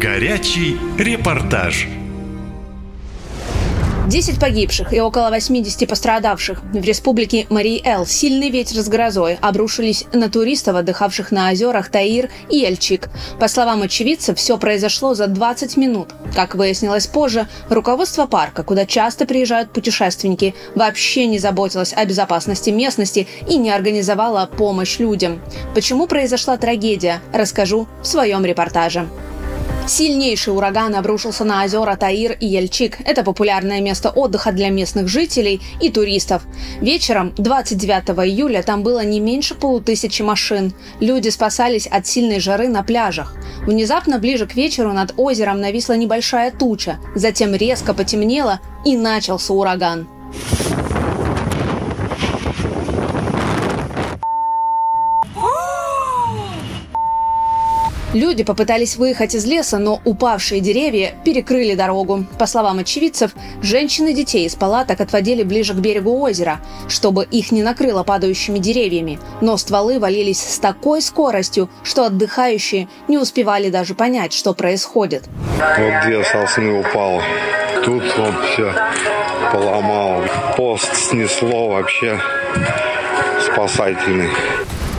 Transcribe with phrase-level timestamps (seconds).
[0.00, 1.88] Горячий репортаж.
[4.08, 6.62] 10 погибших и около 80 пострадавших.
[6.72, 12.62] В республике Марий-Эл сильный ветер с грозой обрушились на туристов, отдыхавших на озерах Таир и
[12.62, 13.08] Эльчик.
[13.40, 16.08] По словам очевидцев, все произошло за 20 минут.
[16.34, 23.26] Как выяснилось позже, руководство парка, куда часто приезжают путешественники, вообще не заботилось о безопасности местности
[23.48, 25.40] и не организовало помощь людям.
[25.74, 29.08] Почему произошла трагедия, расскажу в своем репортаже.
[29.88, 32.98] Сильнейший ураган обрушился на озера Таир и Ельчик.
[33.04, 36.42] Это популярное место отдыха для местных жителей и туристов.
[36.80, 40.74] Вечером 29 июля там было не меньше полутысячи машин.
[40.98, 43.36] Люди спасались от сильной жары на пляжах.
[43.62, 46.98] Внезапно ближе к вечеру над озером нависла небольшая туча.
[47.14, 50.08] Затем резко потемнело и начался ураган.
[58.16, 62.24] Люди попытались выехать из леса, но упавшие деревья перекрыли дорогу.
[62.38, 67.52] По словам очевидцев, женщины и детей из палаток отводили ближе к берегу озера, чтобы их
[67.52, 69.18] не накрыло падающими деревьями.
[69.42, 75.24] Но стволы валились с такой скоростью, что отдыхающие не успевали даже понять, что происходит.
[75.58, 77.22] Вот две сосны упало.
[77.84, 78.72] Тут вот все
[79.52, 80.22] поломал.
[80.56, 82.18] Пост снесло вообще
[83.52, 84.30] спасательный.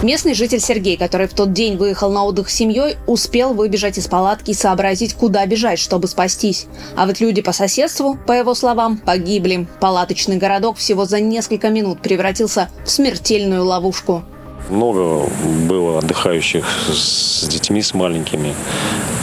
[0.04, 4.06] Местный житель Сергей, который в тот день выехал на отдых с семьей, успел выбежать из
[4.06, 6.68] палатки и сообразить, куда бежать, чтобы спастись.
[6.96, 9.68] А вот люди по соседству, по его словам, погибли.
[9.80, 14.24] Палаточный городок всего за несколько минут превратился в смертельную ловушку.
[14.70, 15.30] Много
[15.68, 18.54] было отдыхающих с детьми, с маленькими.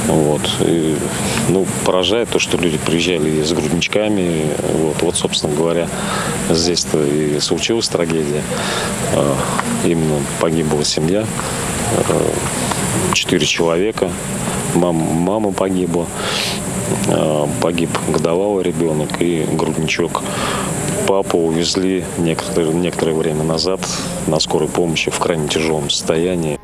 [0.07, 0.43] Вот.
[0.61, 0.97] И,
[1.49, 4.47] ну, поражает то, что люди приезжали с грудничками.
[4.73, 5.89] Вот, вот собственно говоря,
[6.51, 8.43] здесь-то и случилась трагедия.
[9.15, 9.37] А,
[9.85, 11.25] именно погибла семья.
[12.09, 14.11] А, четыре человека.
[14.75, 16.07] Мама, мама погибла.
[17.09, 20.23] А, погиб годовалый ребенок и грудничок.
[21.07, 23.81] Папу увезли некоторое, некоторое время назад
[24.27, 26.59] на скорой помощи в крайне тяжелом состоянии.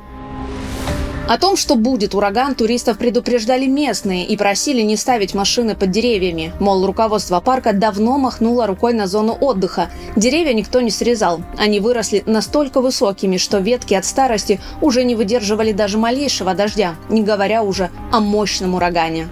[1.28, 6.52] О том, что будет ураган, туристов предупреждали местные и просили не ставить машины под деревьями.
[6.58, 9.90] Мол, руководство парка давно махнуло рукой на зону отдыха.
[10.16, 11.42] Деревья никто не срезал.
[11.56, 17.22] Они выросли настолько высокими, что ветки от старости уже не выдерживали даже малейшего дождя, не
[17.22, 19.28] говоря уже о мощном урагане.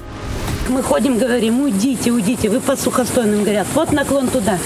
[0.69, 4.59] Мы ходим, говорим, уйдите, уйдите, вы по сухостойным, говорят, вот наклон туда.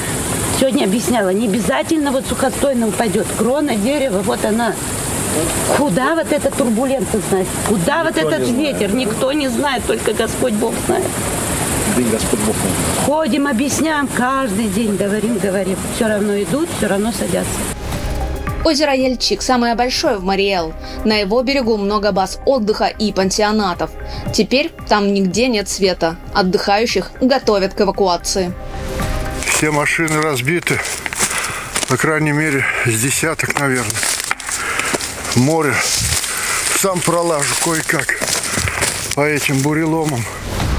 [0.62, 3.26] Сегодня объясняла, не обязательно вот сухостойно упадет.
[3.36, 4.72] Крона дерева, вот она
[5.76, 7.48] Куда вот эта турбулентность знает?
[7.68, 8.90] Куда Никто вот этот ветер?
[8.90, 9.08] Знает.
[9.08, 11.04] Никто не знает, только Господь Бог знает.
[11.96, 12.76] Да Господь Бог знает.
[13.04, 15.76] Ходим, объясняем, каждый день говорим, говорим.
[15.96, 17.58] Все равно идут, все равно садятся.
[18.64, 20.72] Озеро Ельчик самое большое в Мариэл.
[21.04, 23.90] На его берегу много баз отдыха и пансионатов.
[24.32, 26.14] Теперь там нигде нет света.
[26.32, 28.52] Отдыхающих готовят к эвакуации.
[29.62, 30.80] Все машины разбиты.
[31.88, 33.92] По крайней мере, с десяток, наверное
[35.36, 35.72] море.
[36.80, 38.18] Сам пролажу кое-как
[39.14, 40.20] по этим буреломам.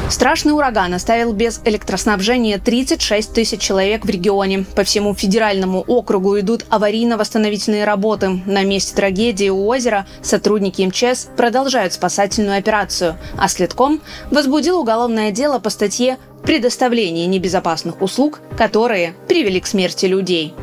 [0.09, 4.65] Страшный ураган оставил без электроснабжения 36 тысяч человек в регионе.
[4.75, 8.41] По всему федеральному округу идут аварийно-восстановительные работы.
[8.45, 15.59] На месте трагедии у озера сотрудники МЧС продолжают спасательную операцию, а следком возбудил уголовное дело
[15.59, 20.53] по статье «Предоставление небезопасных услуг, которые привели к смерти людей».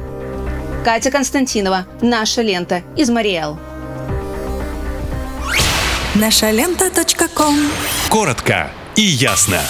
[0.84, 3.58] Катя Константинова, «Наша лента» из Мариэл.
[6.14, 7.54] Наша лента.ком
[8.08, 9.60] Коротко и ясно.